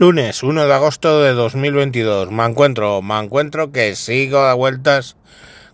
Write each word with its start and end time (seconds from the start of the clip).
Lunes 0.00 0.42
1 0.42 0.66
de 0.66 0.72
agosto 0.72 1.22
de 1.22 1.34
2022. 1.34 2.30
Me 2.30 2.46
encuentro, 2.46 3.02
me 3.02 3.18
encuentro 3.18 3.70
que 3.70 3.94
sigo 3.96 4.38
a 4.38 4.54
vueltas 4.54 5.18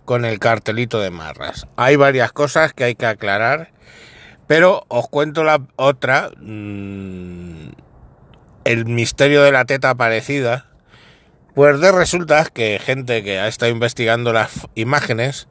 con 0.03 0.25
el 0.25 0.37
cartelito 0.37 0.99
de 0.99 1.11
marras. 1.11 1.65
Hay 1.77 1.95
varias 1.95 2.33
cosas 2.33 2.73
que 2.73 2.83
hay 2.83 2.95
que 2.95 3.05
aclarar, 3.05 3.71
pero 4.45 4.83
os 4.89 5.07
cuento 5.07 5.45
la 5.45 5.61
otra. 5.77 6.31
Mmm, 6.41 7.69
el 8.65 8.85
misterio 8.85 9.43
de 9.43 9.53
la 9.53 9.63
teta 9.63 9.91
aparecida. 9.91 10.65
Pues 11.55 11.79
de 11.79 11.93
resulta 11.93 12.43
que 12.53 12.81
gente 12.83 13.23
que 13.23 13.39
ha 13.39 13.47
estado 13.47 13.71
investigando 13.71 14.33
las 14.33 14.67
imágenes 14.75 15.47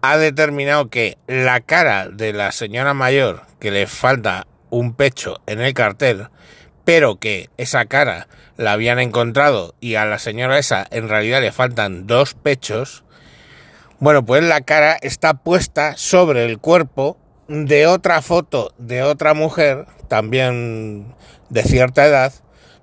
ha 0.00 0.16
determinado 0.16 0.90
que 0.90 1.18
la 1.26 1.58
cara 1.58 2.08
de 2.08 2.32
la 2.32 2.52
señora 2.52 2.94
mayor 2.94 3.42
que 3.58 3.72
le 3.72 3.88
falta 3.88 4.46
un 4.70 4.94
pecho 4.94 5.40
en 5.48 5.60
el 5.60 5.74
cartel 5.74 6.28
pero 6.86 7.16
que 7.16 7.50
esa 7.56 7.84
cara 7.86 8.28
la 8.56 8.72
habían 8.72 9.00
encontrado 9.00 9.74
y 9.80 9.96
a 9.96 10.04
la 10.04 10.20
señora 10.20 10.56
esa 10.56 10.86
en 10.92 11.08
realidad 11.08 11.40
le 11.40 11.50
faltan 11.50 12.06
dos 12.06 12.34
pechos, 12.34 13.02
bueno, 13.98 14.24
pues 14.24 14.44
la 14.44 14.60
cara 14.60 14.96
está 15.02 15.34
puesta 15.34 15.96
sobre 15.96 16.44
el 16.44 16.58
cuerpo 16.58 17.18
de 17.48 17.88
otra 17.88 18.22
foto 18.22 18.72
de 18.78 19.02
otra 19.02 19.34
mujer, 19.34 19.86
también 20.06 21.12
de 21.50 21.64
cierta 21.64 22.06
edad, 22.06 22.32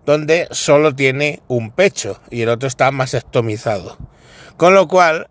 donde 0.06 0.50
solo 0.52 0.94
tiene 0.94 1.42
un 1.48 1.72
pecho 1.72 2.20
y 2.30 2.42
el 2.42 2.50
otro 2.50 2.68
está 2.68 2.92
más 2.92 3.14
estomizado. 3.14 3.98
Con 4.58 4.74
lo 4.74 4.90
cual, 4.90 5.30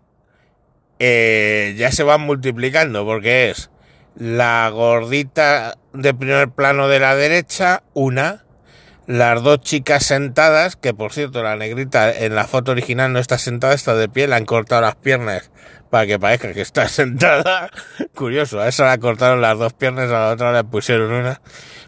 eh, 0.97 1.75
ya 1.77 1.91
se 1.91 2.01
van 2.01 2.21
multiplicando 2.21 3.05
porque 3.05 3.51
es 3.51 3.69
la 4.15 4.67
gordita 4.69 5.77
de 5.93 6.13
primer 6.15 6.49
plano 6.49 6.87
de 6.87 6.99
la 6.99 7.15
derecha, 7.15 7.83
una, 7.93 8.43
las 9.07 9.43
dos 9.43 9.61
chicas 9.61 10.05
sentadas, 10.05 10.75
que 10.75 10.93
por 10.93 11.11
cierto 11.11 11.43
la 11.43 11.55
negrita 11.55 12.11
en 12.11 12.35
la 12.35 12.47
foto 12.47 12.71
original 12.71 13.11
no 13.11 13.19
está 13.19 13.37
sentada, 13.37 13.73
está 13.73 13.95
de 13.95 14.09
pie, 14.09 14.27
le 14.27 14.35
han 14.35 14.45
cortado 14.45 14.81
las 14.81 14.95
piernas 14.95 15.51
para 15.89 16.07
que 16.07 16.17
parezca 16.17 16.53
que 16.53 16.61
está 16.61 16.87
sentada. 16.89 17.69
Curioso, 18.15 18.59
a 18.59 18.67
esa 18.67 18.91
le 18.91 18.99
cortaron 18.99 19.41
las 19.41 19.59
dos 19.59 19.73
piernas, 19.73 20.09
a 20.09 20.13
la 20.13 20.29
otra 20.31 20.51
le 20.51 20.63
pusieron 20.63 21.11
una. 21.11 21.39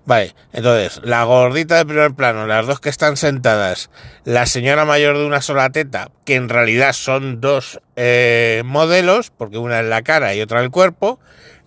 Vale, 0.05 0.35
entonces, 0.53 1.02
la 1.03 1.23
gordita 1.23 1.77
de 1.77 1.85
primer 1.88 2.13
plano, 2.13 2.45
las 2.45 2.67
dos 2.67 2.80
que 2.80 2.89
están 2.89 3.17
sentadas, 3.17 3.89
la 4.23 4.45
señora 4.45 4.85
mayor 4.85 5.17
de 5.17 5.25
una 5.25 5.41
sola 5.41 5.72
teta, 5.72 6.11
que 6.25 6.35
en 6.35 6.50
realidad 6.50 6.94
son 6.94 7.41
dos 7.41 7.79
eh, 7.95 8.61
modelos, 8.66 9.31
porque 9.31 9.57
una 9.57 9.79
es 9.79 9.88
la 9.88 10.03
cara 10.03 10.35
y 10.35 10.41
otra 10.41 10.61
el 10.61 10.69
cuerpo, 10.69 11.19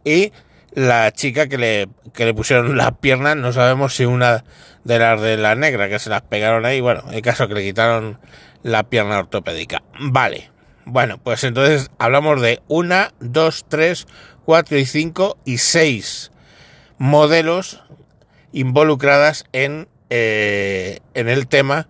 y 0.04 0.32
la 0.72 1.10
chica 1.12 1.48
que 1.48 1.58
le, 1.58 1.88
que 2.14 2.24
le 2.24 2.34
pusieron 2.34 2.76
las 2.76 2.92
piernas, 2.98 3.36
no 3.36 3.52
sabemos 3.52 3.94
si 3.94 4.04
una 4.04 4.44
de 4.84 4.98
las 4.98 5.20
de 5.20 5.36
la 5.36 5.54
negra 5.54 5.88
que 5.88 5.98
se 5.98 6.10
las 6.10 6.22
pegaron 6.22 6.64
ahí, 6.64 6.80
bueno, 6.80 7.04
el 7.10 7.22
caso 7.22 7.48
que 7.48 7.54
le 7.54 7.62
quitaron 7.62 8.18
la 8.62 8.84
pierna 8.84 9.18
ortopédica. 9.18 9.82
Vale, 9.98 10.50
bueno, 10.84 11.18
pues 11.18 11.44
entonces 11.44 11.90
hablamos 11.98 12.40
de 12.40 12.62
una, 12.68 13.12
dos, 13.20 13.66
tres, 13.68 14.06
cuatro 14.44 14.78
y 14.78 14.86
cinco 14.86 15.38
y 15.44 15.58
seis 15.58 16.30
modelos 16.98 17.82
involucradas 18.52 19.44
en, 19.52 19.88
eh, 20.10 21.00
en 21.14 21.28
el 21.28 21.46
tema 21.48 21.88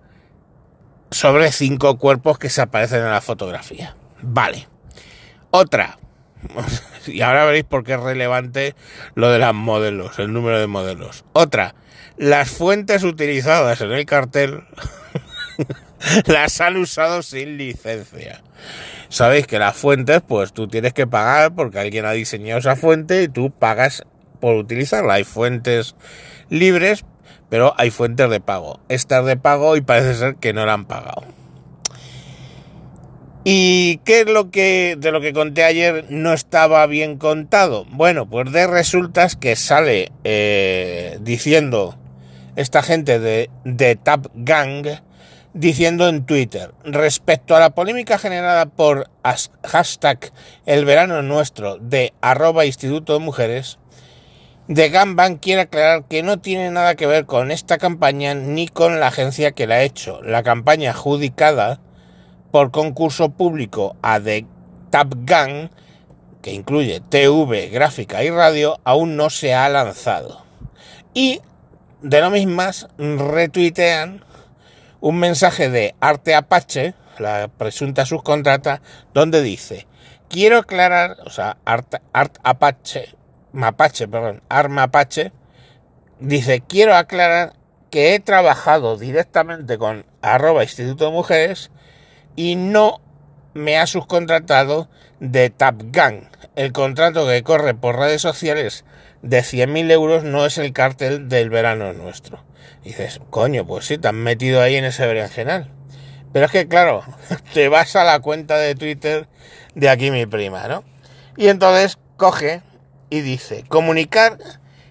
sobre 1.10 1.52
cinco 1.52 1.98
cuerpos 1.98 2.38
que 2.38 2.50
se 2.50 2.60
aparecen 2.60 3.00
en 3.00 3.10
la 3.10 3.20
fotografía. 3.20 3.96
Vale. 4.20 4.68
Otra, 5.50 5.98
y 7.06 7.20
ahora 7.20 7.44
veréis 7.44 7.64
por 7.64 7.84
qué 7.84 7.94
es 7.94 8.00
relevante 8.00 8.74
lo 9.14 9.30
de 9.30 9.38
las 9.38 9.54
modelos, 9.54 10.18
el 10.18 10.32
número 10.32 10.58
de 10.58 10.66
modelos. 10.66 11.24
Otra, 11.32 11.74
las 12.16 12.50
fuentes 12.50 13.04
utilizadas 13.04 13.80
en 13.80 13.92
el 13.92 14.06
cartel 14.06 14.64
las 16.26 16.60
han 16.60 16.76
usado 16.76 17.22
sin 17.22 17.56
licencia. 17.56 18.42
Sabéis 19.08 19.46
que 19.46 19.58
las 19.58 19.76
fuentes, 19.76 20.20
pues 20.26 20.52
tú 20.52 20.68
tienes 20.68 20.92
que 20.92 21.06
pagar 21.06 21.54
porque 21.54 21.78
alguien 21.78 22.04
ha 22.04 22.12
diseñado 22.12 22.58
esa 22.58 22.76
fuente 22.76 23.22
y 23.22 23.28
tú 23.28 23.50
pagas 23.50 24.04
por 24.40 24.56
utilizarla. 24.56 25.14
Hay 25.14 25.24
fuentes 25.24 25.96
libres, 26.50 27.04
pero 27.48 27.74
hay 27.78 27.90
fuentes 27.90 28.28
de 28.28 28.40
pago. 28.40 28.80
Estas 28.88 29.24
de 29.24 29.36
pago 29.36 29.76
y 29.76 29.80
parece 29.80 30.14
ser 30.14 30.36
que 30.36 30.52
no 30.52 30.66
la 30.66 30.74
han 30.74 30.84
pagado. 30.84 31.37
¿Y 33.50 34.02
qué 34.04 34.20
es 34.20 34.26
lo 34.26 34.50
que 34.50 34.96
de 34.98 35.10
lo 35.10 35.22
que 35.22 35.32
conté 35.32 35.64
ayer 35.64 36.04
no 36.10 36.34
estaba 36.34 36.86
bien 36.86 37.16
contado? 37.16 37.86
Bueno, 37.88 38.28
pues 38.28 38.52
de 38.52 38.66
resultas 38.66 39.36
que 39.36 39.56
sale 39.56 40.12
eh, 40.22 41.16
diciendo 41.22 41.96
esta 42.56 42.82
gente 42.82 43.18
de, 43.18 43.48
de 43.64 43.96
Tap 43.96 44.26
Gang 44.34 44.86
diciendo 45.54 46.10
en 46.10 46.26
Twitter 46.26 46.74
respecto 46.84 47.56
a 47.56 47.60
la 47.60 47.70
polémica 47.70 48.18
generada 48.18 48.66
por 48.66 49.08
hashtag 49.64 50.30
el 50.66 50.84
verano 50.84 51.22
nuestro 51.22 51.78
de 51.78 52.12
arroba 52.20 52.66
instituto 52.66 53.14
de 53.14 53.20
mujeres 53.20 53.78
de 54.66 54.90
Gamban 54.90 55.36
quiere 55.36 55.62
aclarar 55.62 56.04
que 56.04 56.22
no 56.22 56.38
tiene 56.38 56.70
nada 56.70 56.96
que 56.96 57.06
ver 57.06 57.24
con 57.24 57.50
esta 57.50 57.78
campaña 57.78 58.34
ni 58.34 58.68
con 58.68 59.00
la 59.00 59.06
agencia 59.06 59.52
que 59.52 59.66
la 59.66 59.76
ha 59.76 59.82
hecho. 59.84 60.20
La 60.22 60.42
campaña 60.42 60.90
adjudicada 60.90 61.80
por 62.50 62.70
concurso 62.70 63.30
público 63.30 63.96
a 64.02 64.20
The 64.20 64.46
Tap 64.90 65.12
Gang, 65.24 65.70
que 66.42 66.52
incluye 66.52 67.00
TV, 67.00 67.68
gráfica 67.68 68.22
y 68.22 68.30
radio, 68.30 68.80
aún 68.84 69.16
no 69.16 69.30
se 69.30 69.54
ha 69.54 69.68
lanzado. 69.68 70.42
Y 71.14 71.40
de 72.02 72.20
lo 72.20 72.30
mismas 72.30 72.88
retuitean 72.96 74.24
un 75.00 75.18
mensaje 75.18 75.68
de 75.70 75.94
Arte 76.00 76.34
Apache, 76.34 76.94
la 77.18 77.48
presunta 77.48 78.06
subcontrata, 78.06 78.82
donde 79.12 79.42
dice, 79.42 79.86
quiero 80.28 80.58
aclarar, 80.58 81.16
o 81.24 81.30
sea, 81.30 81.56
Art, 81.64 81.96
Art 82.12 82.38
Apache, 82.42 83.14
Mapache, 83.52 84.08
perdón, 84.08 84.42
Arma 84.48 84.84
Apache, 84.84 85.32
dice, 86.20 86.62
quiero 86.66 86.94
aclarar 86.94 87.54
que 87.90 88.14
he 88.14 88.20
trabajado 88.20 88.96
directamente 88.96 89.78
con 89.78 90.04
arroba 90.20 90.62
Instituto 90.62 91.06
de 91.06 91.12
Mujeres 91.12 91.70
y 92.38 92.54
no 92.54 93.00
me 93.52 93.78
ha 93.78 93.86
subcontratado 93.88 94.88
de 95.18 95.50
Tapgang. 95.50 96.30
El 96.54 96.72
contrato 96.72 97.26
que 97.26 97.42
corre 97.42 97.74
por 97.74 97.98
redes 97.98 98.22
sociales 98.22 98.84
de 99.22 99.40
100.000 99.40 99.90
euros 99.90 100.22
no 100.22 100.46
es 100.46 100.56
el 100.56 100.72
cártel 100.72 101.28
del 101.28 101.50
verano 101.50 101.92
nuestro. 101.94 102.44
Y 102.84 102.90
dices, 102.90 103.20
coño, 103.30 103.66
pues 103.66 103.86
sí, 103.86 103.98
te 103.98 104.06
han 104.06 104.22
metido 104.22 104.62
ahí 104.62 104.76
en 104.76 104.84
ese 104.84 105.04
berenjenal. 105.04 105.72
Pero 106.32 106.46
es 106.46 106.52
que, 106.52 106.68
claro, 106.68 107.02
te 107.54 107.68
vas 107.68 107.96
a 107.96 108.04
la 108.04 108.20
cuenta 108.20 108.56
de 108.56 108.76
Twitter 108.76 109.26
de 109.74 109.88
aquí 109.88 110.12
mi 110.12 110.24
prima, 110.26 110.68
¿no? 110.68 110.84
Y 111.36 111.48
entonces 111.48 111.98
coge 112.16 112.62
y 113.10 113.20
dice, 113.20 113.64
comunicar 113.66 114.38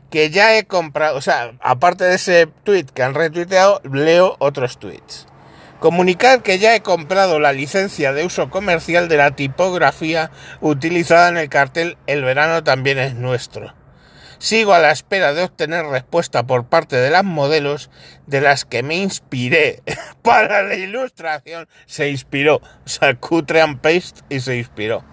que 0.09 0.31
ya 0.31 0.58
he 0.58 0.66
comprado, 0.66 1.16
o 1.16 1.22
sea, 1.22 1.53
aparte 1.62 2.03
de 2.03 2.16
ese 2.16 2.47
tweet 2.66 2.88
que 2.94 3.03
han 3.03 3.14
retuiteado, 3.14 3.79
leo 3.90 4.35
otros 4.40 4.79
tweets. 4.79 5.28
Comunicar 5.80 6.42
que 6.42 6.58
ya 6.58 6.76
he 6.76 6.82
comprado 6.82 7.40
la 7.40 7.54
licencia 7.54 8.12
de 8.12 8.26
uso 8.26 8.50
comercial 8.50 9.08
de 9.08 9.18
la 9.18 9.32
tipografía 9.32 10.32
utilizada 10.60 11.30
en 11.30 11.38
el 11.38 11.50
cartel 11.50 11.98
El 12.08 12.24
verano 12.24 12.64
también 12.64 12.98
es 12.98 13.14
nuestro. 13.14 13.76
Sigo 14.40 14.74
a 14.74 14.80
la 14.80 14.92
espera 14.92 15.34
de 15.34 15.44
obtener 15.44 15.86
respuesta 15.86 16.46
por 16.46 16.66
parte 16.66 16.96
de 16.96 17.10
las 17.10 17.24
modelos 17.24 17.90
de 18.28 18.42
las 18.42 18.66
que 18.66 18.84
me 18.84 18.96
inspiré 18.96 19.82
para 20.24 20.64
la 20.64 20.76
ilustración. 20.76 21.68
Se 21.86 22.09
inspiró, 22.09 22.56
o 22.56 22.90
sea, 22.90 23.16
cutre 23.16 23.62
and 23.62 23.80
paste 23.80 24.22
y 24.30 24.40
se 24.40 24.58
inspiró. 24.58 25.04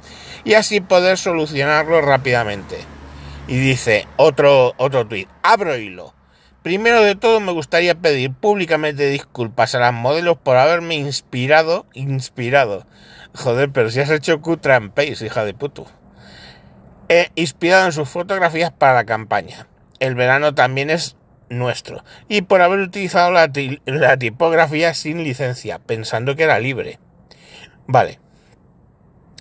Y 0.44 0.54
así 0.54 0.80
poder 0.80 1.18
solucionarlo 1.18 2.00
rápidamente. 2.00 2.76
Y 3.48 3.58
dice 3.58 4.06
otro, 4.16 4.74
otro 4.76 5.06
tuit, 5.06 5.28
abro 5.42 5.76
hilo. 5.76 6.13
Primero 6.64 7.02
de 7.02 7.14
todo 7.14 7.40
me 7.40 7.52
gustaría 7.52 7.94
pedir 7.94 8.32
públicamente 8.32 9.10
disculpas 9.10 9.74
a 9.74 9.80
las 9.80 9.92
modelos 9.92 10.38
por 10.38 10.56
haberme 10.56 10.94
inspirado, 10.94 11.84
inspirado. 11.92 12.86
Joder, 13.34 13.70
pero 13.70 13.90
si 13.90 14.00
has 14.00 14.08
hecho 14.08 14.40
cutra 14.40 14.76
and 14.76 14.92
paste, 14.92 15.26
hija 15.26 15.44
de 15.44 15.52
puto. 15.52 15.84
He 17.10 17.30
inspirado 17.34 17.84
en 17.84 17.92
sus 17.92 18.08
fotografías 18.08 18.72
para 18.72 18.94
la 18.94 19.04
campaña. 19.04 19.66
El 20.00 20.14
verano 20.14 20.54
también 20.54 20.88
es 20.88 21.18
nuestro. 21.50 22.02
Y 22.28 22.40
por 22.40 22.62
haber 22.62 22.78
utilizado 22.78 23.30
la, 23.30 23.52
la 23.84 24.16
tipografía 24.16 24.94
sin 24.94 25.22
licencia, 25.22 25.80
pensando 25.80 26.34
que 26.34 26.44
era 26.44 26.60
libre. 26.60 26.98
Vale. 27.86 28.20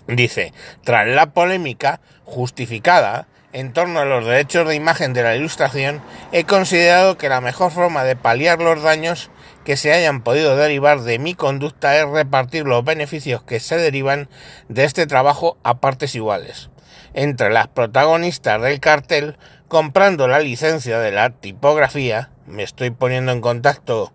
Dice, 0.08 0.52
tras 0.84 1.08
la 1.08 1.28
polémica 1.28 2.02
justificada, 2.26 3.30
en 3.54 3.72
torno 3.72 4.00
a 4.00 4.06
los 4.06 4.26
derechos 4.26 4.68
de 4.68 4.76
imagen 4.76 5.14
de 5.14 5.24
la 5.24 5.36
ilustración, 5.36 6.02
he 6.32 6.44
considerado 6.44 7.18
que 7.18 7.30
la 7.30 7.40
mejor 7.40 7.72
forma 7.72 8.04
de 8.04 8.16
paliar 8.16 8.60
los 8.60 8.82
daños 8.82 9.30
que 9.64 9.78
se 9.78 9.94
hayan 9.94 10.22
podido 10.22 10.58
derivar 10.58 11.02
de 11.02 11.20
mi 11.20 11.36
conducta 11.36 11.96
es 11.98 12.10
repartir 12.10 12.66
los 12.66 12.84
beneficios 12.84 13.44
que 13.44 13.60
se 13.60 13.78
derivan 13.78 14.28
de 14.68 14.84
este 14.84 15.06
trabajo 15.06 15.58
a 15.64 15.80
partes 15.80 16.16
iguales, 16.16 16.72
entre 17.14 17.52
las 17.52 17.68
protagonistas 17.68 18.62
del 18.62 18.80
cartel, 18.80 19.38
comprando 19.68 20.28
la 20.28 20.40
licencia 20.40 21.00
de 21.00 21.12
la 21.12 21.30
tipografía, 21.30 22.32
me 22.48 22.64
estoy 22.64 22.90
poniendo 22.90 23.32
en 23.32 23.42
contacto 23.42 24.12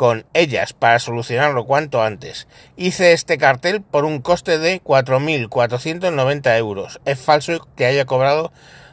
con 0.00 0.24
ellas 0.32 0.72
para 0.72 0.98
solucionarlo 0.98 1.66
cuanto 1.66 2.02
antes. 2.02 2.48
Hice 2.74 3.12
este 3.12 3.36
cartel 3.36 3.82
por 3.82 4.06
un 4.06 4.22
coste 4.22 4.58
de 4.58 4.82
4.490 4.82 6.56
euros. 6.56 7.02
Es 7.04 7.20
falso 7.20 7.68
que 7.76 7.84
haya 7.84 8.06
cobrado 8.06 8.50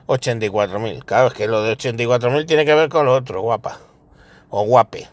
84.000. 0.08 1.06
Claro, 1.06 1.28
es 1.28 1.34
que 1.34 1.48
lo 1.48 1.64
de 1.64 1.78
84.000 1.78 2.46
tiene 2.46 2.66
que 2.66 2.74
ver 2.74 2.90
con 2.90 3.06
lo 3.06 3.14
otro, 3.14 3.40
guapa. 3.40 3.80
O 4.50 4.66
guape. 4.66 5.08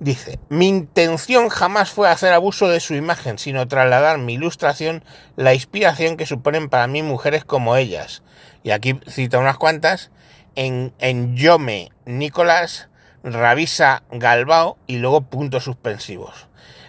Dice, 0.00 0.40
mi 0.48 0.66
intención 0.66 1.50
jamás 1.50 1.90
fue 1.90 2.08
hacer 2.08 2.32
abuso 2.32 2.66
de 2.66 2.80
su 2.80 2.94
imagen, 2.96 3.38
sino 3.38 3.68
trasladar 3.68 4.18
mi 4.18 4.34
ilustración, 4.34 5.04
la 5.36 5.54
inspiración 5.54 6.16
que 6.16 6.26
suponen 6.26 6.68
para 6.68 6.88
mí 6.88 7.04
mujeres 7.04 7.44
como 7.44 7.76
ellas. 7.76 8.24
Y 8.64 8.72
aquí 8.72 8.98
cita 9.06 9.38
unas 9.38 9.56
cuantas, 9.56 10.10
en, 10.56 10.92
en 10.98 11.36
Yome, 11.36 11.92
Nicolás, 12.06 12.88
Ravisa 13.26 14.04
Galbao 14.12 14.78
y 14.86 14.98
luego 14.98 15.22
puntos 15.22 15.64
suspensivos. 15.64 16.46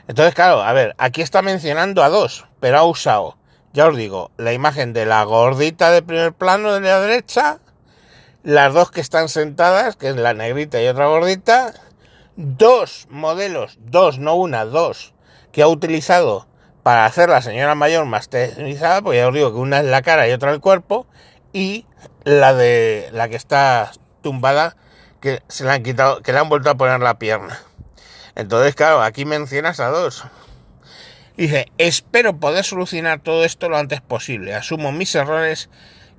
Entonces, 0.08 0.36
claro, 0.36 0.62
a 0.62 0.72
ver, 0.72 0.96
aquí 1.00 1.22
está 1.22 1.42
mencionando 1.42 2.04
a 2.04 2.10
dos, 2.10 2.46
pero 2.60 2.78
ha 2.78 2.84
usado, 2.84 3.38
ya 3.74 3.88
os 3.88 3.98
digo, 3.98 4.32
la 4.38 4.54
imagen 4.54 4.94
de 4.94 5.06
la 5.06 5.24
gordita 5.24 5.92
de 5.92 6.04
primer 6.04 6.34
plano 6.34 6.74
de 6.74 6.82
la 6.82 7.00
derecha, 7.02 7.60
las 8.44 8.74
dos 8.74 8.92
que 8.92 9.02
están 9.02 9.30
sentadas, 9.30 9.96
que 9.96 10.10
es 10.10 10.16
la 10.16 10.34
negrita 10.34 10.82
y 10.82 10.88
otra 10.88 11.08
gordita, 11.08 11.74
dos 12.36 13.08
modelos, 13.10 13.80
dos, 13.82 14.20
no 14.20 14.36
una, 14.36 14.64
dos, 14.64 15.14
que 15.52 15.64
ha 15.64 15.68
utilizado 15.68 16.48
para 16.84 17.06
hacer 17.06 17.30
la 17.30 17.42
señora 17.42 17.76
mayor 17.76 18.06
masterizada, 18.06 19.02
pues 19.02 19.18
ya 19.18 19.28
os 19.28 19.34
digo 19.34 19.52
que 19.52 19.58
una 19.58 19.80
es 19.80 19.86
la 19.86 20.04
cara 20.04 20.30
y 20.30 20.32
otra 20.32 20.54
el 20.54 20.62
cuerpo, 20.62 21.08
y 21.52 21.86
la 22.24 22.54
de 22.54 23.10
la 23.12 23.28
que 23.28 23.36
está 23.36 23.92
tumbada 24.22 24.78
que 25.20 25.42
se 25.48 25.64
le 25.64 25.72
han 25.72 25.84
quitado, 25.84 26.22
que 26.22 26.32
le 26.32 26.40
han 26.40 26.50
vuelto 26.50 26.70
a 26.70 26.76
poner 26.76 27.00
la 27.00 27.20
pierna. 27.20 27.60
Entonces, 28.36 28.76
claro, 28.76 29.02
aquí 29.02 29.26
mencionas 29.26 29.80
a 29.80 29.88
dos. 29.88 30.26
Dice, 31.38 31.68
espero 31.78 32.40
poder 32.40 32.64
solucionar 32.64 33.20
todo 33.20 33.46
esto 33.46 33.70
lo 33.70 33.78
antes 33.78 34.02
posible. 34.02 34.56
Asumo 34.56 34.92
mis 34.92 35.14
errores 35.16 35.70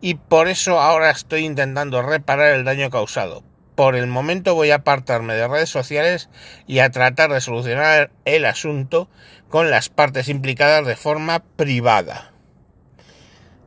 y 0.00 0.14
por 0.14 0.48
eso 0.48 0.80
ahora 0.80 1.10
estoy 1.10 1.44
intentando 1.44 2.02
reparar 2.02 2.54
el 2.54 2.64
daño 2.64 2.90
causado. 2.90 3.42
Por 3.74 3.96
el 3.96 4.06
momento 4.06 4.54
voy 4.54 4.70
a 4.70 4.76
apartarme 4.76 5.34
de 5.34 5.46
redes 5.46 5.70
sociales 5.70 6.28
y 6.66 6.80
a 6.80 6.90
tratar 6.90 7.32
de 7.32 7.40
solucionar 7.40 8.10
el 8.24 8.44
asunto 8.44 9.08
con 9.48 9.70
las 9.70 9.88
partes 9.88 10.28
implicadas 10.28 10.86
de 10.86 10.96
forma 10.96 11.40
privada. 11.56 12.32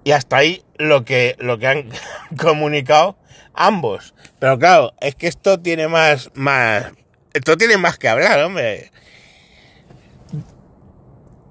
Y 0.04 0.12
hasta 0.12 0.38
ahí 0.38 0.64
lo 0.78 1.06
que, 1.06 1.36
lo 1.40 1.60
que 1.60 1.68
han 1.68 1.90
comunicado 2.38 3.18
ambos. 3.54 4.14
Pero 4.40 4.58
claro, 4.58 4.94
es 5.02 5.16
que 5.16 5.28
esto 5.28 5.60
tiene 5.60 5.88
más, 5.88 6.30
más, 6.34 6.92
esto 7.34 7.58
tiene 7.58 7.78
más 7.78 7.98
que 7.98 8.08
hablar, 8.08 8.40
hombre. 8.44 8.92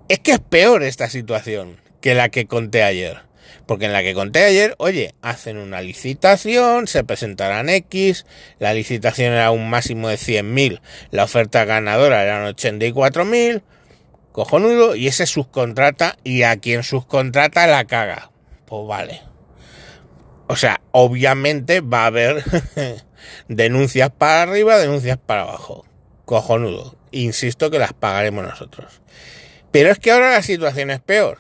Es 0.09 0.19
que 0.19 0.33
es 0.33 0.41
peor 0.41 0.83
esta 0.83 1.09
situación 1.09 1.81
que 2.01 2.15
la 2.15 2.29
que 2.29 2.47
conté 2.47 2.83
ayer. 2.83 3.19
Porque 3.67 3.87
en 3.87 3.93
la 3.93 4.03
que 4.03 4.15
conté 4.15 4.45
ayer, 4.45 4.75
oye, 4.79 5.15
hacen 5.23 5.57
una 5.57 5.81
licitación, 5.81 6.89
se 6.89 7.05
presentarán 7.05 7.69
X, 7.69 8.27
la 8.59 8.75
licitación 8.75 9.33
era 9.33 9.53
un 9.53 9.71
máximo 9.71 10.09
de 10.09 10.17
100.000, 10.17 10.81
la 11.13 11.23
oferta 11.23 11.65
ganadora 11.65 12.25
eran 12.25 12.45
84.000, 12.53 13.63
cojonudo, 14.33 14.97
y 14.97 15.07
ese 15.07 15.27
subcontrata 15.27 16.17
y 16.25 16.43
a 16.43 16.57
quien 16.57 16.83
subcontrata 16.83 17.69
la 17.69 17.85
caga. 17.85 18.33
Pues 18.67 18.87
vale. 18.89 19.30
O 20.51 20.57
sea, 20.57 20.81
obviamente 20.91 21.81
va 21.81 22.03
a 22.03 22.07
haber 22.07 22.43
denuncias 23.49 24.11
para 24.11 24.43
arriba, 24.43 24.79
denuncias 24.79 25.17
para 25.17 25.43
abajo. 25.43 25.87
Cojonudo. 26.25 26.97
Insisto 27.13 27.71
que 27.71 27.79
las 27.79 27.93
pagaremos 27.93 28.45
nosotros. 28.45 29.01
Pero 29.71 29.93
es 29.93 30.01
que 30.01 30.11
ahora 30.11 30.33
la 30.33 30.43
situación 30.43 30.91
es 30.91 30.99
peor. 30.99 31.39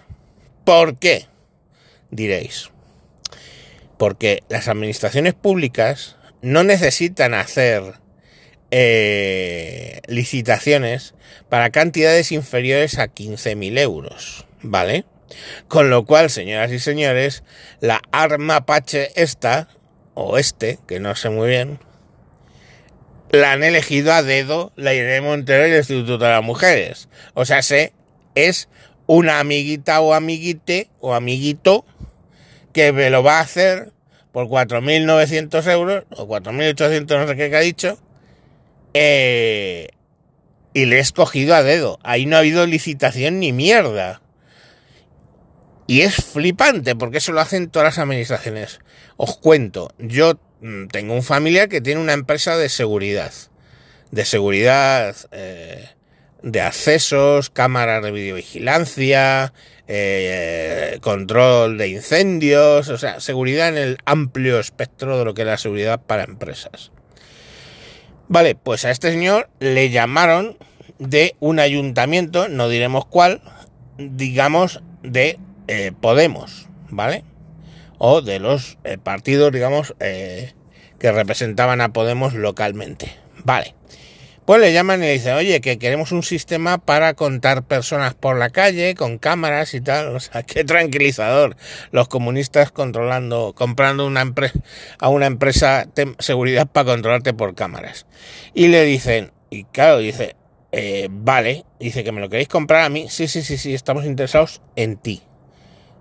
¿Por 0.64 0.96
qué? 0.98 1.26
Diréis. 2.12 2.70
Porque 3.98 4.44
las 4.48 4.68
administraciones 4.68 5.34
públicas 5.34 6.14
no 6.40 6.62
necesitan 6.62 7.34
hacer 7.34 7.94
eh, 8.70 10.02
licitaciones 10.06 11.14
para 11.48 11.70
cantidades 11.70 12.30
inferiores 12.30 13.00
a 13.00 13.08
15.000 13.08 13.76
euros. 13.80 14.46
¿Vale? 14.62 15.04
Con 15.69 15.91
lo 15.91 16.05
cual, 16.05 16.31
señoras 16.31 16.73
y 16.73 16.79
señores, 16.79 17.44
la 17.81 18.00
arma 18.12 18.56
Apache 18.56 19.11
esta, 19.15 19.69
o 20.15 20.38
este, 20.38 20.79
que 20.87 21.00
no 21.00 21.15
sé 21.15 21.31
muy 21.31 21.49
bien, 21.49 21.79
la 23.31 23.53
han 23.53 23.62
elegido 23.62 24.12
a 24.12 24.23
dedo 24.23 24.73
la 24.77 24.94
Irene 24.94 25.21
Montero 25.21 25.67
y 25.67 25.77
Instituto 25.77 26.19
de 26.19 26.31
las 26.31 26.43
Mujeres. 26.43 27.09
O 27.35 27.44
sea, 27.44 27.62
sé, 27.62 27.93
es 28.35 28.69
una 29.06 29.41
amiguita 29.41 30.00
o 30.00 30.15
amiguite 30.15 30.88
o 31.00 31.15
amiguito 31.15 31.85
que 32.73 32.93
me 32.93 33.11
lo 33.11 33.23
va 33.23 33.38
a 33.38 33.43
hacer 33.43 33.93
por 34.32 34.47
4.900 34.47 35.73
euros 35.73 36.05
o 36.11 36.29
4.800, 36.29 37.19
no 37.19 37.27
sé 37.27 37.37
qué 37.37 37.50
que 37.50 37.56
ha 37.56 37.61
dicho, 37.61 37.99
eh, 38.94 39.88
y 40.73 40.87
le 40.87 40.97
he 40.97 41.00
escogido 41.00 41.55
a 41.55 41.62
dedo. 41.62 41.99
Ahí 42.03 42.27
no 42.27 42.37
ha 42.37 42.41
habido 42.41 42.67
licitación 42.67 43.41
ni 43.41 43.53
mierda. 43.53 44.21
Y 45.90 46.02
es 46.02 46.14
flipante 46.14 46.94
porque 46.94 47.19
eso 47.19 47.32
lo 47.32 47.40
hacen 47.40 47.69
todas 47.69 47.84
las 47.84 47.98
administraciones. 47.98 48.78
Os 49.16 49.37
cuento, 49.37 49.92
yo 49.98 50.38
mm, 50.60 50.87
tengo 50.87 51.14
un 51.14 51.25
familiar 51.25 51.69
que 51.69 51.81
tiene 51.81 52.00
una 52.00 52.12
empresa 52.12 52.56
de 52.56 52.69
seguridad. 52.69 53.32
De 54.12 54.25
seguridad, 54.25 55.16
eh, 55.32 55.88
de 56.44 56.60
accesos, 56.60 57.50
cámaras 57.50 58.04
de 58.04 58.12
videovigilancia, 58.12 59.52
eh, 59.88 60.98
control 61.00 61.76
de 61.76 61.88
incendios, 61.88 62.88
o 62.88 62.96
sea, 62.96 63.19
seguridad 63.19 63.70
en 63.70 63.78
el 63.78 63.98
amplio 64.04 64.60
espectro 64.60 65.19
de 65.19 65.25
lo 65.25 65.34
que 65.34 65.43
es 65.43 65.48
la 65.48 65.58
seguridad 65.58 66.00
para 66.00 66.22
empresas. 66.22 66.93
Vale, 68.28 68.54
pues 68.54 68.84
a 68.84 68.93
este 68.93 69.10
señor 69.10 69.50
le 69.58 69.90
llamaron 69.90 70.56
de 71.00 71.34
un 71.40 71.58
ayuntamiento, 71.58 72.46
no 72.46 72.69
diremos 72.69 73.06
cuál, 73.06 73.43
digamos 73.98 74.84
de 75.02 75.36
eh, 75.68 75.92
Podemos, 75.98 76.68
¿vale? 76.88 77.24
O 77.98 78.22
de 78.22 78.38
los 78.38 78.78
eh, 78.84 78.98
partidos, 78.98 79.52
digamos, 79.52 79.94
eh, 80.00 80.54
que 80.98 81.12
representaban 81.12 81.80
a 81.80 81.92
Podemos 81.92 82.34
localmente. 82.34 83.12
Vale. 83.44 83.74
Pues 84.46 84.60
le 84.60 84.72
llaman 84.72 85.00
y 85.00 85.06
le 85.06 85.12
dicen, 85.12 85.34
oye, 85.34 85.60
que 85.60 85.78
queremos 85.78 86.10
un 86.10 86.24
sistema 86.24 86.78
para 86.78 87.14
contar 87.14 87.62
personas 87.62 88.14
por 88.14 88.36
la 88.36 88.50
calle, 88.50 88.96
con 88.96 89.19
cámaras 89.19 89.74
y 89.74 89.81
tal. 89.81 90.08
O 90.17 90.20
sea, 90.20 90.43
qué 90.43 90.64
tranquilizador. 90.64 91.56
Los 91.93 92.08
comunistas 92.08 92.72
controlando, 92.72 93.55
comprando 93.55 94.06
una 94.06 94.22
empresa 94.22 94.58
a 94.98 95.08
una 95.08 95.26
empresa 95.26 95.86
seguridad 96.19 96.67
para 96.67 96.93
controlarte 96.93 97.32
por 97.32 97.55
cámaras. 97.55 98.06
Y 98.55 98.69
le 98.69 98.84
dicen, 98.84 99.31
y 99.50 99.64
claro, 99.64 99.98
dice, 99.98 100.34
vale, 101.10 101.64
dice 101.79 102.02
que 102.02 102.12
me 102.12 102.20
lo 102.20 102.29
queréis 102.29 102.48
comprar 102.48 102.82
a 102.82 102.88
mí. 102.88 103.08
Sí, 103.08 103.29
sí, 103.29 103.43
sí, 103.43 103.56
sí, 103.56 103.72
estamos 103.74 104.05
interesados 104.05 104.62
en 104.74 104.96
ti. 104.96 105.22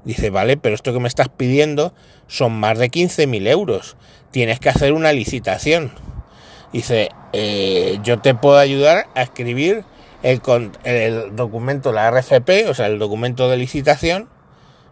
Dice, 0.09 0.31
vale, 0.31 0.57
pero 0.57 0.73
esto 0.73 0.91
que 0.91 0.99
me 0.99 1.07
estás 1.07 1.29
pidiendo 1.29 1.93
son 2.25 2.53
más 2.53 2.79
de 2.79 2.89
15.000 2.89 3.47
euros. 3.47 3.95
Tienes 4.31 4.59
que 4.59 4.69
hacer 4.69 4.91
una 4.91 5.13
licitación. 5.13 5.91
Dice, 6.73 7.09
eh, 7.31 7.99
yo 8.01 8.17
te 8.17 8.33
puedo 8.33 8.57
ayudar 8.57 9.05
a 9.13 9.21
escribir 9.21 9.83
el, 10.23 10.41
el 10.83 11.35
documento, 11.35 11.91
la 11.91 12.09
RFP, 12.09 12.67
o 12.67 12.73
sea, 12.73 12.87
el 12.87 12.97
documento 12.97 13.51
de 13.51 13.57
licitación. 13.57 14.29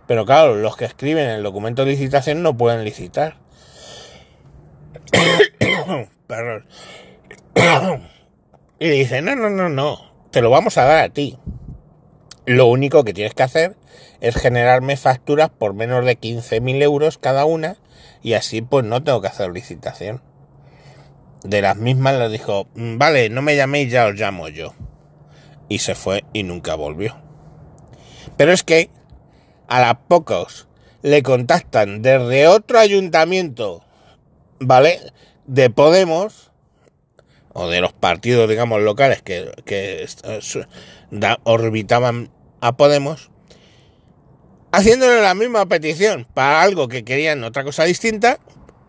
Pero 0.05 0.24
claro, 0.27 0.53
los 0.53 0.77
que 0.77 0.86
escriben 0.86 1.27
el 1.27 1.41
documento 1.41 1.83
de 1.83 1.93
licitación 1.93 2.43
no 2.43 2.55
pueden 2.55 2.83
licitar. 2.83 3.38
Perdón. 6.27 6.67
y 8.79 8.88
dice, 8.88 9.24
no, 9.24 9.36
no, 9.36 9.50
no, 9.50 9.67
no, 9.67 9.97
te 10.29 10.43
lo 10.43 10.51
vamos 10.51 10.77
a 10.77 10.83
dar 10.83 11.05
a 11.05 11.09
ti. 11.09 11.39
Lo 12.45 12.67
único 12.67 13.03
que 13.03 13.15
tienes 13.15 13.33
que 13.33 13.41
hacer 13.41 13.76
es 14.22 14.36
generarme 14.36 14.98
facturas 14.98 15.50
por 15.50 15.74
menos 15.74 16.06
de 16.06 16.20
15.000 16.20 16.82
euros 16.82 17.18
cada 17.18 17.46
una 17.46 17.77
y 18.22 18.34
así 18.34 18.62
pues 18.62 18.86
no 18.86 19.04
tengo 19.04 19.22
que 19.22 19.27
hacer 19.27 19.51
licitación. 19.51 20.22
De 21.44 21.62
las 21.62 21.77
mismas 21.77 22.16
le 22.16 22.30
dijo, 22.30 22.68
mm, 22.75 22.98
vale, 22.98 23.30
no 23.30 23.42
me 23.42 23.56
llaméis, 23.56 23.92
ya 23.92 24.08
os 24.08 24.16
llamo 24.16 24.50
yo. 24.50 24.74
Y 25.70 25.80
se 25.80 25.96
fue 25.96 26.24
y 26.34 26.44
nunca 26.44 26.75
volvió. 26.75 27.16
Pero 28.38 28.51
es 28.51 28.63
que 28.63 28.89
a 29.68 29.80
las 29.80 29.96
pocos 30.08 30.68
le 31.01 31.24
contactan 31.24 32.01
desde 32.01 32.48
otro 32.48 32.80
ayuntamiento, 32.80 33.84
¿vale? 34.60 35.00
De 35.46 35.70
Podemos, 35.70 36.51
o 37.54 37.68
de 37.70 37.82
los 37.82 37.94
partidos, 37.94 38.50
digamos, 38.50 38.82
locales 38.82 39.22
que, 39.22 39.51
que 39.66 40.06
orbitaban 41.44 42.30
a 42.62 42.75
Podemos 42.75 43.30
haciéndole 44.77 45.22
la 45.22 45.34
misma 45.34 45.65
petición 45.65 46.27
para 46.36 46.62
algo 46.62 46.88
que 46.88 47.03
querían 47.03 47.43
otra 47.43 47.63
cosa 47.63 47.84
distinta, 47.84 48.38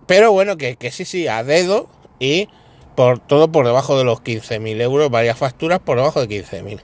pero 0.06 0.32
bueno, 0.32 0.58
que, 0.58 0.76
sí, 0.92 1.06
sí, 1.06 1.28
a 1.28 1.42
dedo 1.42 1.88
y 2.18 2.50
por 2.94 3.18
todo 3.20 3.50
por 3.50 3.64
debajo 3.64 3.96
de 3.96 4.04
los 4.04 4.20
15.000 4.20 4.82
euros, 4.82 5.10
varias 5.10 5.38
facturas 5.38 5.78
por 5.78 5.96
debajo 5.96 6.20
de 6.20 6.44
15.000. 6.44 6.80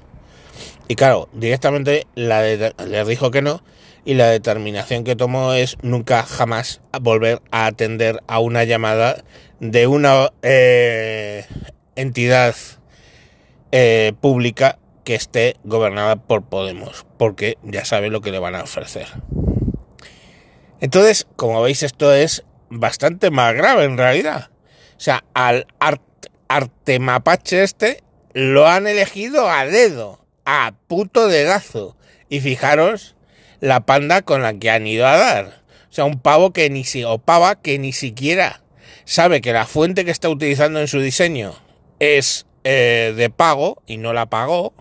Y 0.89 0.95
claro, 0.95 1.29
directamente 1.35 2.07
la 2.15 2.43
les 2.43 3.07
dijo 3.07 3.31
que 3.31 3.43
no 3.43 3.63
y 4.07 4.15
la 4.15 4.31
determinación 4.31 5.05
que 5.05 5.17
tomó 5.17 5.53
es 5.53 5.77
nunca 5.83 6.23
jamás 6.23 6.81
volver 6.99 7.43
a 7.51 7.67
atender 7.67 8.23
a 8.27 8.39
una 8.39 8.65
llamada 8.65 9.23
de 9.61 9.87
una 9.87 10.33
eh, 10.41 11.45
entidad 11.95 12.55
eh, 13.71 14.15
pública 14.23 14.79
que 15.05 15.15
esté 15.15 15.57
gobernada 15.65 16.17
por 16.17 16.45
Podemos, 16.45 17.07
porque 17.19 17.59
ya 17.63 17.85
sabe 17.85 18.11
lo 18.11 18.21
que 18.21 18.33
le 18.33 18.39
van 18.39 18.55
a 18.55 18.63
ofrecer. 18.63 19.07
Entonces, 20.81 21.27
como 21.37 21.63
veis, 21.63 21.83
esto 21.83 22.13
es 22.13 22.45
bastante 22.69 23.31
más 23.31 23.55
grave 23.55 23.85
en 23.85 23.97
realidad. 23.97 24.51
O 24.97 25.01
sea, 25.01 25.25
al 25.35 25.67
Artemapache 26.49 27.63
este 27.63 28.03
lo 28.33 28.67
han 28.69 28.87
elegido 28.87 29.49
a 29.49 29.65
dedo, 29.65 30.21
a 30.45 30.75
puto 30.89 31.29
dedazo. 31.29 31.97
Y 32.29 32.41
fijaros 32.41 33.15
la 33.61 33.81
panda 33.81 34.23
con 34.23 34.43
la 34.43 34.55
que 34.55 34.71
han 34.71 34.87
ido 34.87 35.07
a 35.07 35.17
dar. 35.17 35.63
O 35.91 35.93
sea, 35.95 36.05
un 36.05 36.19
pavo 36.19 36.53
que 36.53 36.69
ni 36.71 36.85
si, 36.85 37.05
o 37.05 37.19
pava 37.19 37.55
que 37.55 37.79
ni 37.79 37.93
siquiera 37.93 38.63
sabe 39.05 39.41
que 39.41 39.53
la 39.53 39.67
fuente 39.67 40.05
que 40.05 40.11
está 40.11 40.29
utilizando 40.29 40.81
en 40.81 40.89
su 40.89 41.01
diseño 41.01 41.55
es 42.01 42.47
eh, 42.65 43.15
de 43.17 43.31
pago 43.31 43.83
y 43.87 43.97
no 43.97 44.13
la 44.13 44.27
pagó. 44.27 44.75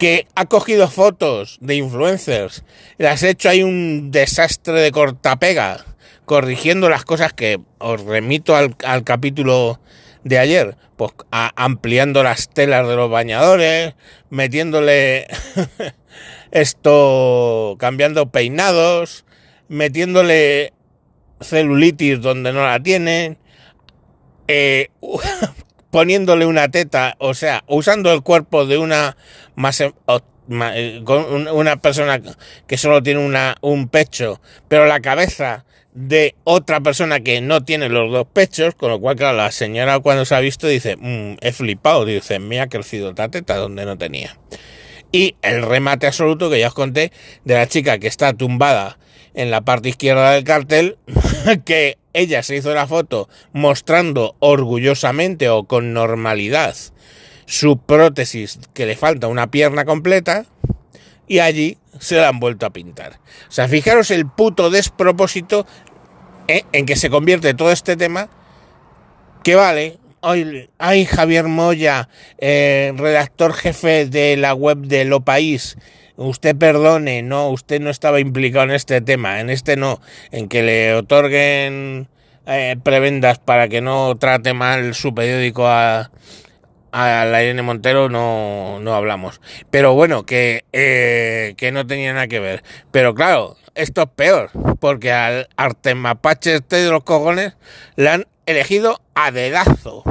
Que 0.00 0.26
ha 0.34 0.46
cogido 0.46 0.88
fotos 0.88 1.58
de 1.60 1.76
influencers, 1.76 2.64
las 2.96 3.22
ha 3.22 3.28
hecho 3.28 3.50
ahí 3.50 3.62
un 3.62 4.10
desastre 4.10 4.80
de 4.80 4.90
cortapega 4.90 5.84
corrigiendo 6.30 6.88
las 6.88 7.04
cosas 7.04 7.32
que 7.32 7.60
os 7.78 8.00
remito 8.02 8.54
al, 8.54 9.04
capítulo 9.04 9.80
de 10.22 10.38
ayer, 10.38 10.76
pues 10.96 11.10
ampliando 11.30 12.22
las 12.22 12.48
telas 12.48 12.86
de 12.86 12.94
los 12.94 13.10
bañadores, 13.10 13.94
metiéndole 14.30 15.26
esto, 16.50 17.76
cambiando 17.80 18.30
peinados, 18.30 19.24
metiéndole 19.68 20.72
celulitis 21.40 22.20
donde 22.20 22.52
no 22.52 22.64
la 22.64 22.80
tienen, 22.80 23.36
eh, 24.46 24.88
poniéndole 25.90 26.46
una 26.46 26.70
teta, 26.70 27.16
o 27.18 27.34
sea, 27.34 27.64
usando 27.66 28.12
el 28.12 28.22
cuerpo 28.22 28.66
de 28.66 28.78
una 28.78 29.16
más, 29.56 29.80
eh, 29.80 29.92
una 31.52 31.76
persona 31.76 32.20
que 32.66 32.76
solo 32.76 33.02
tiene 33.02 33.24
una, 33.24 33.56
un 33.60 33.88
pecho, 33.88 34.40
pero 34.68 34.86
la 34.86 35.00
cabeza 35.00 35.64
de 35.92 36.36
otra 36.44 36.80
persona 36.80 37.20
que 37.20 37.40
no 37.40 37.64
tiene 37.64 37.88
los 37.88 38.12
dos 38.12 38.26
pechos, 38.32 38.74
con 38.74 38.90
lo 38.90 39.00
cual, 39.00 39.16
claro, 39.16 39.36
la 39.36 39.50
señora 39.50 39.98
cuando 39.98 40.24
se 40.24 40.34
ha 40.34 40.40
visto 40.40 40.66
dice, 40.66 40.96
mm, 40.96 41.38
he 41.40 41.52
flipado, 41.52 42.04
dice, 42.04 42.38
me 42.38 42.60
ha 42.60 42.68
crecido 42.68 43.12
la 43.16 43.28
teta 43.28 43.56
donde 43.56 43.84
no 43.84 43.98
tenía. 43.98 44.36
Y 45.12 45.34
el 45.42 45.62
remate 45.62 46.06
absoluto 46.06 46.50
que 46.50 46.60
ya 46.60 46.68
os 46.68 46.74
conté 46.74 47.10
de 47.44 47.54
la 47.54 47.66
chica 47.66 47.98
que 47.98 48.06
está 48.06 48.32
tumbada 48.32 48.98
en 49.34 49.50
la 49.50 49.60
parte 49.62 49.88
izquierda 49.88 50.32
del 50.32 50.44
cartel, 50.44 50.98
que 51.64 51.98
ella 52.12 52.42
se 52.42 52.56
hizo 52.56 52.74
la 52.74 52.86
foto 52.86 53.28
mostrando 53.52 54.34
orgullosamente 54.40 55.48
o 55.48 55.64
con 55.64 55.92
normalidad 55.92 56.76
su 57.46 57.78
prótesis 57.78 58.60
que 58.74 58.86
le 58.86 58.96
falta 58.96 59.26
una 59.26 59.50
pierna 59.50 59.84
completa, 59.84 60.46
y 61.26 61.38
allí 61.38 61.78
se 61.98 62.16
la 62.16 62.28
han 62.28 62.40
vuelto 62.40 62.66
a 62.66 62.70
pintar. 62.70 63.20
O 63.48 63.52
sea, 63.52 63.68
fijaros 63.68 64.10
el 64.10 64.26
puto 64.26 64.70
despropósito 64.70 65.66
eh, 66.48 66.64
en 66.72 66.86
que 66.86 66.96
se 66.96 67.10
convierte 67.10 67.54
todo 67.54 67.70
este 67.70 67.96
tema, 67.96 68.28
que 69.44 69.54
vale, 69.54 69.98
ay, 70.78 71.06
Javier 71.06 71.46
Moya, 71.46 72.08
eh, 72.38 72.92
redactor 72.96 73.52
jefe 73.52 74.06
de 74.06 74.36
la 74.36 74.54
web 74.54 74.78
de 74.78 75.04
Lo 75.04 75.20
País, 75.20 75.76
usted 76.28 76.56
perdone, 76.56 77.22
no, 77.22 77.48
usted 77.48 77.80
no 77.80 77.90
estaba 77.90 78.20
implicado 78.20 78.64
en 78.64 78.72
este 78.72 79.00
tema, 79.00 79.40
en 79.40 79.50
este 79.50 79.76
no, 79.76 80.00
en 80.30 80.48
que 80.48 80.62
le 80.62 80.94
otorguen 80.94 82.08
eh, 82.46 82.76
prebendas 82.82 83.38
para 83.38 83.68
que 83.68 83.80
no 83.80 84.16
trate 84.16 84.52
mal 84.52 84.94
su 84.94 85.14
periódico 85.14 85.66
a, 85.66 86.10
a 86.92 87.24
la 87.24 87.42
Irene 87.42 87.62
Montero 87.62 88.08
no, 88.08 88.80
no 88.80 88.94
hablamos. 88.94 89.40
Pero 89.70 89.94
bueno, 89.94 90.26
que, 90.26 90.64
eh, 90.72 91.54
que 91.56 91.72
no 91.72 91.86
tenía 91.86 92.12
nada 92.12 92.28
que 92.28 92.40
ver. 92.40 92.62
Pero 92.90 93.14
claro, 93.14 93.56
esto 93.74 94.02
es 94.02 94.08
peor, 94.08 94.50
porque 94.78 95.12
al 95.12 95.48
Artemapache 95.56 96.56
este 96.56 96.76
de 96.76 96.90
los 96.90 97.02
cojones 97.02 97.54
le 97.96 98.10
han 98.10 98.26
elegido 98.46 99.00
a 99.14 99.30
dedazo 99.30 100.04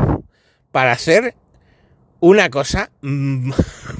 para 0.71 0.93
hacer 0.93 1.35
una 2.19 2.49
cosa 2.49 2.89
mm, 3.01 3.51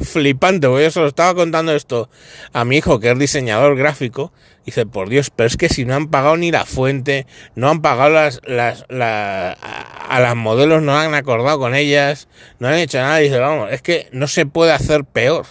flipante, 0.02 0.68
porque 0.68 0.84
yo 0.84 0.92
solo 0.92 1.08
estaba 1.08 1.34
contando 1.36 1.74
esto 1.74 2.10
a 2.54 2.66
mi 2.66 2.78
hijo 2.78 3.00
que 3.00 3.12
es 3.12 3.20
diseñador 3.20 3.76
gráfico, 3.76 4.32
dice, 4.66 4.86
por 4.86 5.10
Dios, 5.10 5.30
pero 5.36 5.48
es 5.48 5.58
que 5.58 5.70
si 5.70 5.86
no 5.86 5.96
han 5.96 6.08
pagado 6.08 6.38
ni 6.38 6.52
la 6.52 6.66
fuente, 6.66 7.26
no 7.56 7.70
han 7.70 7.82
pagado 7.82 8.10
las, 8.12 8.42
las, 8.46 8.86
a 8.90 10.20
las 10.20 10.36
modelos, 10.36 10.82
no 10.82 10.98
han 10.98 11.14
acordado 11.14 11.60
con 11.60 11.76
ellas, 11.76 12.28
no 12.60 12.68
han 12.68 12.76
hecho 12.76 13.00
nada, 13.00 13.18
dice, 13.18 13.38
vamos, 13.38 13.72
es 13.72 13.82
que 13.82 14.08
no 14.12 14.28
se 14.28 14.46
puede 14.46 14.72
hacer 14.72 15.06
peor. 15.06 15.46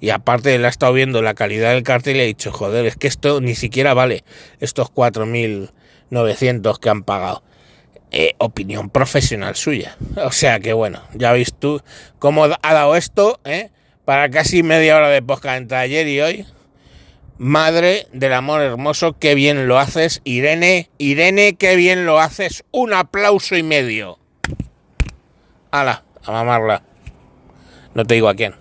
Y 0.00 0.10
aparte 0.10 0.54
él 0.54 0.64
ha 0.64 0.68
estado 0.68 0.92
viendo 0.92 1.22
la 1.22 1.34
calidad 1.34 1.72
del 1.72 1.82
cartel 1.82 2.16
y 2.16 2.20
ha 2.20 2.24
dicho, 2.24 2.52
joder, 2.52 2.86
es 2.86 2.96
que 2.96 3.08
esto 3.08 3.40
ni 3.40 3.54
siquiera 3.54 3.94
vale 3.94 4.24
estos 4.60 4.92
4.900 4.92 6.78
que 6.78 6.88
han 6.88 7.02
pagado. 7.02 7.42
Eh, 8.10 8.34
opinión 8.38 8.88
profesional 8.88 9.54
suya. 9.54 9.96
O 10.16 10.32
sea 10.32 10.60
que 10.60 10.72
bueno, 10.72 11.02
ya 11.12 11.32
veis 11.32 11.52
tú 11.52 11.82
cómo 12.18 12.44
ha 12.44 12.74
dado 12.74 12.96
esto 12.96 13.38
¿eh? 13.44 13.70
Para 14.08 14.30
casi 14.30 14.62
media 14.62 14.96
hora 14.96 15.10
de 15.10 15.20
podcast 15.20 15.58
entre 15.58 15.76
ayer 15.76 16.08
y 16.08 16.18
hoy. 16.22 16.46
Madre 17.36 18.06
del 18.14 18.32
amor 18.32 18.62
hermoso, 18.62 19.18
qué 19.18 19.34
bien 19.34 19.68
lo 19.68 19.78
haces. 19.78 20.22
Irene, 20.24 20.88
Irene, 20.96 21.56
qué 21.56 21.76
bien 21.76 22.06
lo 22.06 22.18
haces. 22.18 22.64
Un 22.70 22.94
aplauso 22.94 23.54
y 23.54 23.62
medio. 23.62 24.18
Hala, 25.70 26.04
a 26.24 26.32
mamarla. 26.32 26.84
No 27.92 28.06
te 28.06 28.14
digo 28.14 28.30
a 28.30 28.34
quién. 28.34 28.54